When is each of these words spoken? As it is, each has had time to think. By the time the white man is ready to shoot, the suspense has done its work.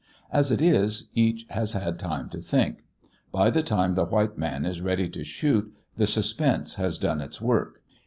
As 0.31 0.51
it 0.51 0.63
is, 0.63 1.11
each 1.13 1.45
has 1.51 1.73
had 1.73 1.99
time 1.99 2.27
to 2.29 2.41
think. 2.41 2.83
By 3.31 3.51
the 3.51 3.61
time 3.61 3.93
the 3.93 4.03
white 4.05 4.35
man 4.35 4.65
is 4.65 4.81
ready 4.81 5.07
to 5.09 5.23
shoot, 5.23 5.71
the 5.95 6.07
suspense 6.07 6.73
has 6.77 6.97
done 6.97 7.21
its 7.21 7.39
work. 7.39 7.83